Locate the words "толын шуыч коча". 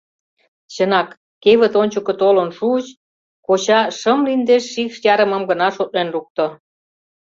2.21-3.79